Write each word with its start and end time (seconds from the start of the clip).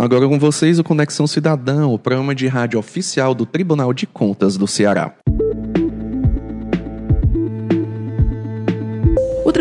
Agora 0.00 0.26
com 0.26 0.38
vocês 0.38 0.78
o 0.78 0.82
Conexão 0.82 1.26
Cidadão, 1.26 1.92
o 1.92 1.98
programa 1.98 2.34
de 2.34 2.46
rádio 2.46 2.78
oficial 2.78 3.34
do 3.34 3.44
Tribunal 3.44 3.92
de 3.92 4.06
Contas 4.06 4.56
do 4.56 4.66
Ceará. 4.66 5.12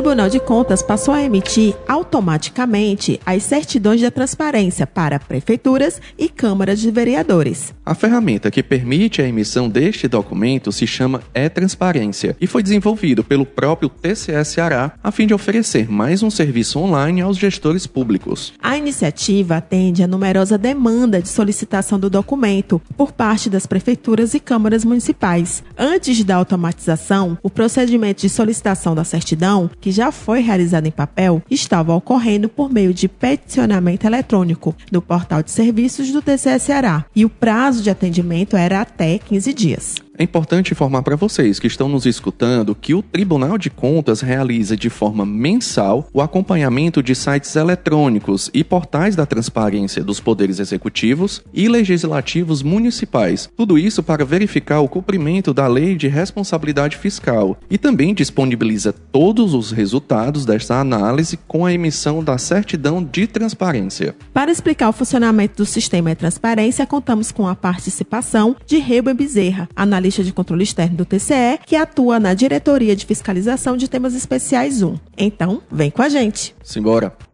O 0.10 0.12
Tribunal 0.12 0.30
de 0.32 0.40
Contas 0.40 0.82
passou 0.82 1.14
a 1.14 1.22
emitir 1.22 1.76
automaticamente 1.88 3.22
as 3.24 3.44
certidões 3.44 4.02
da 4.02 4.10
transparência 4.10 4.88
para 4.88 5.20
prefeituras 5.20 6.02
e 6.18 6.28
câmaras 6.28 6.80
de 6.80 6.90
vereadores. 6.90 7.76
A 7.86 7.94
ferramenta 7.94 8.50
que 8.50 8.64
permite 8.64 9.22
a 9.22 9.28
emissão 9.28 9.70
deste 9.70 10.08
documento 10.08 10.72
se 10.72 10.88
chama 10.88 11.22
E-Transparência 11.32 12.36
e 12.42 12.48
foi 12.48 12.64
desenvolvido 12.64 13.24
pelo 13.24 13.46
próprio 13.46 13.88
TCS 13.88 14.48
Ceará 14.48 14.94
a 15.04 15.12
fim 15.12 15.28
de 15.28 15.34
oferecer 15.36 15.92
mais 15.92 16.24
um 16.24 16.32
serviço 16.32 16.80
online 16.80 17.22
aos 17.22 17.38
gestores 17.38 17.86
públicos. 17.86 18.52
A 18.64 18.76
iniciativa 18.76 19.58
atende 19.58 20.02
a 20.02 20.08
numerosa 20.08 20.58
demanda 20.58 21.22
de 21.22 21.30
solicitação 21.30 22.00
do 22.00 22.10
documento 22.10 22.82
por 22.98 23.12
parte 23.12 23.48
das 23.48 23.68
prefeituras 23.68 24.34
e 24.34 24.40
câmaras 24.40 24.84
municipais. 24.84 25.64
Antes 25.78 26.24
da 26.24 26.36
automatização, 26.36 27.38
o 27.44 27.50
procedimento 27.50 28.22
de 28.22 28.30
solicitação 28.30 28.96
da 28.96 29.04
certidão 29.04 29.70
que 29.80 29.99
já 30.00 30.14
foi 30.14 30.40
realizado 30.40 30.88
em 30.88 30.92
papel, 30.92 31.44
estava 31.52 31.94
ocorrendo 31.94 32.48
por 32.48 32.72
meio 32.72 32.94
de 32.94 33.10
peticionamento 33.10 34.08
eletrônico 34.08 34.74
no 34.90 35.02
portal 35.02 35.44
de 35.44 35.52
serviços 35.52 36.10
do 36.10 36.22
TCS 36.22 36.64
Ceará, 36.64 37.06
e 37.14 37.26
o 37.26 37.30
prazo 37.30 37.84
de 37.84 37.90
atendimento 37.90 38.56
era 38.56 38.80
até 38.80 39.18
15 39.18 39.54
dias. 39.54 39.96
É 40.22 40.24
importante 40.24 40.74
informar 40.74 41.02
para 41.02 41.16
vocês 41.16 41.62
que 41.62 41.68
estão 41.68 41.88
nos 41.88 42.06
escutando 42.06 42.76
que 42.76 42.94
o 42.94 43.02
Tribunal 43.02 43.58
de 43.58 43.70
Contas 43.70 44.20
realiza 44.20 44.76
de 44.76 44.90
forma 44.90 45.26
mensal 45.26 46.10
o 46.14 46.22
acompanhamento 46.22 47.02
de 47.02 47.16
sites 47.16 47.56
eletrônicos 47.56 48.52
e 48.54 48.62
portais 48.62 49.16
da 49.16 49.26
transparência 49.26 50.04
dos 50.04 50.20
poderes 50.20 50.60
executivos 50.60 51.42
e 51.54 51.70
legislativos 51.70 52.62
municipais. 52.62 53.50
Tudo 53.56 53.78
isso 53.78 54.04
para 54.04 54.26
verificar 54.26 54.82
o 54.82 54.90
cumprimento 54.90 55.54
da 55.54 55.68
Lei 55.68 55.96
de 55.96 56.10
Responsabilidade 56.10 56.98
Fiscal 56.98 57.58
e 57.70 57.78
também 57.78 58.14
disponibiliza 58.14 58.92
todos 58.92 59.54
os 59.54 59.72
resultados 59.72 60.46
desta 60.46 60.82
análise 60.82 61.40
com 61.48 61.66
a 61.66 61.72
emissão 61.72 62.22
da 62.22 62.38
certidão 62.38 63.02
de 63.02 63.26
transparência. 63.26 64.14
Para 64.34 64.52
explicar 64.52 64.90
o 64.90 64.94
funcionamento 64.94 65.56
do 65.56 65.66
sistema 65.66 66.10
de 66.10 66.18
transparência, 66.18 66.86
contamos 66.86 67.32
com 67.32 67.48
a 67.48 67.56
participação 67.56 68.54
de 68.66 68.80
Reuben 68.80 69.16
Bezerra, 69.16 69.70
analista 69.74 70.09
de 70.12 70.34
controle 70.34 70.64
externo 70.64 70.98
do 70.98 71.06
TCE, 71.06 71.60
que 71.66 71.76
atua 71.76 72.20
na 72.20 72.34
Diretoria 72.34 72.96
de 72.96 73.06
Fiscalização 73.06 73.78
de 73.78 73.88
Temas 73.88 74.14
Especiais 74.14 74.82
1. 74.82 74.98
Então, 75.18 75.62
vem 75.72 75.92
com 75.92 76.02
a 76.02 76.10
gente. 76.10 76.56
Simbora. 76.64 77.29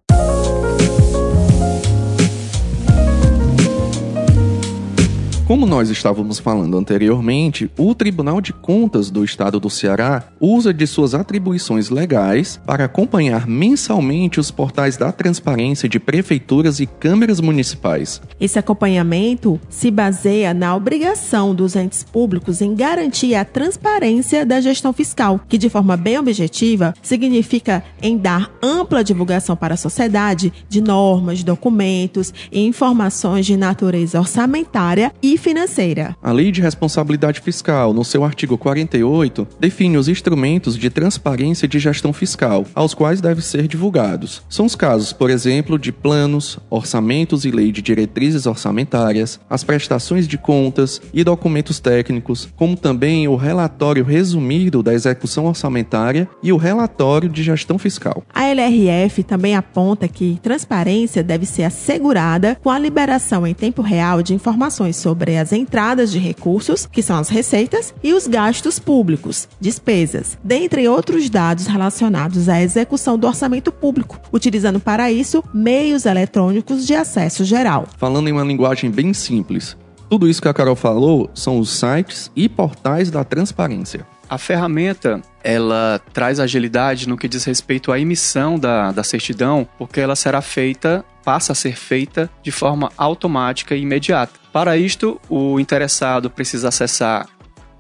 Como 5.46 5.68
nós 5.68 5.92
estávamos 5.92 6.40
falando 6.40 6.76
anteriormente, 6.76 7.70
o 7.78 7.94
Tribunal 7.94 8.42
de 8.42 8.52
Contas 8.52 9.12
do 9.12 9.24
Estado 9.24 9.60
do 9.60 9.70
Ceará 9.70 10.24
usa 10.40 10.74
de 10.74 10.88
suas 10.88 11.14
atribuições 11.14 11.92
legais 11.92 12.60
para 12.66 12.86
acompanhar 12.86 13.46
mensalmente 13.46 14.40
os 14.40 14.50
portais 14.50 14.98
da 14.98 15.12
transparência 15.12 15.88
de 15.88 16.00
prefeituras 16.00 16.80
e 16.80 16.88
câmeras 16.88 17.40
municipais. 17.40 18.24
Esse 18.42 18.58
acompanhamento 18.58 19.62
se 19.70 19.92
baseia 19.92 20.52
na 20.52 20.76
obrigação 20.76 21.54
dos 21.54 21.76
entes 21.76 22.04
públicos 22.04 22.60
em 22.60 22.74
garantir 22.74 23.36
a 23.36 23.46
transparência 23.46 24.44
da 24.48 24.60
gestão 24.60 24.92
fiscal, 24.92 25.40
que 25.48 25.60
de 25.60 25.70
forma 25.70 25.96
bem 25.96 26.18
objetiva 26.18 26.92
significa 27.04 27.84
em 28.02 28.18
dar 28.18 28.50
ampla 28.64 29.04
divulgação 29.04 29.56
para 29.56 29.76
a 29.76 29.78
sociedade 29.78 30.52
de 30.68 30.82
normas, 30.82 31.44
documentos 31.44 32.34
e 32.52 32.66
informações 32.66 33.46
de 33.46 33.56
natureza 33.56 34.20
orçamentária 34.20 35.14
e 35.22 35.35
financeira. 35.38 36.16
A 36.22 36.32
Lei 36.32 36.52
de 36.52 36.62
Responsabilidade 36.62 37.42
Fiscal, 37.42 37.94
no 37.94 38.04
seu 38.04 38.24
artigo 38.24 38.58
48, 38.58 39.48
define 39.60 39.98
os 39.98 40.08
instrumentos 40.08 40.78
de 40.78 40.90
transparência 40.90 41.68
de 41.68 41.80
gestão 41.80 42.14
fiscal, 42.14 42.66
aos 42.74 42.94
quais 42.94 43.22
devem 43.22 43.44
ser 43.44 43.68
divulgados. 43.68 44.44
São 44.50 44.66
os 44.66 44.76
casos, 44.76 45.14
por 45.14 45.30
exemplo, 45.30 45.78
de 45.78 45.92
planos, 45.92 46.60
orçamentos 46.70 47.46
e 47.46 47.52
lei 47.52 47.72
de 47.72 47.82
diretrizes 47.82 48.46
orçamentárias, 48.46 49.40
as 49.50 49.64
prestações 49.64 50.28
de 50.28 50.38
contas 50.38 51.02
e 51.14 51.24
documentos 51.24 51.80
técnicos, 51.80 52.48
como 52.56 52.76
também 52.76 53.28
o 53.28 53.36
relatório 53.36 54.04
resumido 54.04 54.82
da 54.82 54.94
execução 54.94 55.46
orçamentária 55.46 56.28
e 56.42 56.52
o 56.52 56.58
relatório 56.58 57.30
de 57.30 57.44
gestão 57.44 57.78
fiscal. 57.78 58.24
A 58.34 58.46
LRF 58.46 59.24
também 59.24 59.56
aponta 59.56 60.08
que 60.08 60.40
transparência 60.42 61.24
deve 61.24 61.46
ser 61.46 61.64
assegurada 61.64 62.58
com 62.64 62.70
a 62.70 62.80
liberação 62.80 63.46
em 63.46 63.54
tempo 63.54 63.82
real 63.82 64.22
de 64.22 64.34
informações 64.34 64.96
sobre 64.96 65.25
sobre 65.26 65.38
as 65.38 65.52
entradas 65.52 66.12
de 66.12 66.20
recursos, 66.20 66.86
que 66.86 67.02
são 67.02 67.18
as 67.18 67.30
receitas, 67.30 67.96
e 68.04 68.14
os 68.14 68.28
gastos 68.28 68.78
públicos, 68.78 69.48
despesas, 69.60 70.38
dentre 70.44 70.88
outros 70.88 71.32
dados 71.32 71.66
relacionados 71.66 72.48
à 72.48 72.62
execução 72.62 73.18
do 73.18 73.26
orçamento 73.26 73.72
público, 73.72 74.20
utilizando 74.32 74.80
para 74.80 75.12
isso 75.12 75.44
meios 75.52 76.06
eletrônicos 76.06 76.86
de 76.86 76.94
acesso 76.94 77.44
geral. 77.44 77.88
Falando 77.98 78.30
em 78.30 78.34
uma 78.34 78.44
linguagem 78.44 78.92
bem 78.92 79.14
simples, 79.14 79.76
tudo 80.08 80.28
isso 80.28 80.42
que 80.42 80.48
a 80.48 80.54
Carol 80.54 80.76
falou 80.76 81.28
são 81.34 81.58
os 81.58 81.72
sites 81.72 82.30
e 82.36 82.48
portais 82.48 83.10
da 83.10 83.24
transparência. 83.24 84.06
A 84.30 84.38
ferramenta 84.38 85.22
ela 85.44 86.00
traz 86.14 86.40
agilidade 86.40 87.08
no 87.08 87.18
que 87.18 87.28
diz 87.28 87.44
respeito 87.46 87.92
à 87.92 88.00
emissão 88.00 88.58
da, 88.58 88.92
da 88.92 89.04
certidão, 89.04 89.68
porque 89.78 90.00
ela 90.00 90.16
será 90.16 90.42
feita, 90.42 91.06
passa 91.26 91.52
a 91.52 91.56
ser 91.56 91.76
feita 91.76 92.30
de 92.44 92.52
forma 92.52 92.92
automática 92.96 93.76
e 93.76 93.82
imediata. 93.82 94.40
Para 94.54 94.78
isto, 94.78 95.20
o 95.28 95.60
interessado 95.60 96.30
precisa 96.30 96.70
acessar 96.70 97.28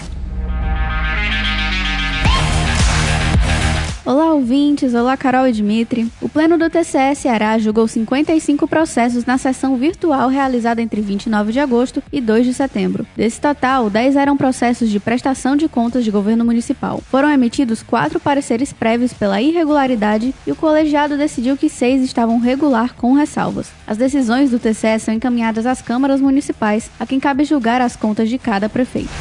Olá, 4.08 4.32
ouvintes. 4.32 4.94
Olá, 4.94 5.18
Carol 5.18 5.50
e 5.50 5.52
Dimitri. 5.52 6.10
O 6.22 6.30
Pleno 6.30 6.58
do 6.58 6.70
TCE 6.70 7.14
Ceará 7.14 7.58
julgou 7.58 7.86
55 7.86 8.66
processos 8.66 9.26
na 9.26 9.38
sessão 9.38 9.76
virtual 9.76 10.30
realizada 10.30 10.82
entre 10.82 11.02
29 11.02 11.52
de 11.52 11.60
agosto 11.60 12.02
e 12.10 12.22
2 12.22 12.46
de 12.46 12.54
setembro. 12.54 13.06
Desse 13.18 13.42
total, 13.42 13.90
10 13.90 14.16
eram 14.16 14.38
processos 14.38 14.90
de 14.90 14.98
prestação 14.98 15.58
de 15.58 15.68
contas 15.68 16.06
de 16.06 16.12
governo 16.12 16.46
municipal. 16.46 17.04
Foram 17.12 17.30
emitidos 17.30 17.84
quatro 17.84 18.18
pareceres 18.18 18.72
prévios 18.72 19.12
pela 19.12 19.42
irregularidade 19.42 20.34
e 20.48 20.54
o 20.54 20.56
colegiado 20.56 21.18
decidiu 21.18 21.58
que 21.58 21.68
seis 21.68 22.02
estavam 22.02 22.40
regular 22.40 22.96
com 22.96 23.12
ressalvas. 23.12 23.74
As 23.86 23.98
decisões 23.98 24.52
do 24.52 24.58
TCE 24.58 25.00
são 25.02 25.14
encaminhadas 25.14 25.66
às 25.66 25.82
câmaras 25.82 26.22
municipais, 26.22 26.90
a 26.98 27.06
quem 27.06 27.20
cabe 27.20 27.44
julgar 27.44 27.82
as 27.82 27.98
contas 27.98 28.30
de 28.30 28.38
cada 28.38 28.70
prefeito. 28.70 29.12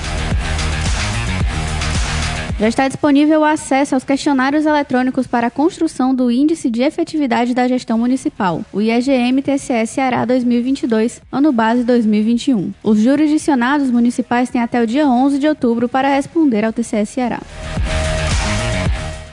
Já 2.58 2.68
está 2.68 2.88
disponível 2.88 3.40
o 3.40 3.44
acesso 3.44 3.94
aos 3.94 4.02
questionários 4.02 4.64
eletrônicos 4.64 5.26
para 5.26 5.48
a 5.48 5.50
construção 5.50 6.14
do 6.14 6.30
Índice 6.30 6.70
de 6.70 6.82
Efetividade 6.82 7.52
da 7.52 7.68
Gestão 7.68 7.98
Municipal, 7.98 8.64
o 8.72 8.80
IEGM 8.80 9.42
TCS 9.42 9.90
Ceará 9.90 10.24
2022, 10.24 11.20
ano 11.30 11.52
base 11.52 11.84
2021. 11.84 12.72
Os 12.82 12.98
jurisdicionados 12.98 13.90
municipais 13.90 14.48
têm 14.48 14.62
até 14.62 14.82
o 14.82 14.86
dia 14.86 15.06
11 15.06 15.38
de 15.38 15.46
outubro 15.46 15.86
para 15.86 16.08
responder 16.08 16.64
ao 16.64 16.72
TCS 16.72 17.10
Ceará. 17.10 17.40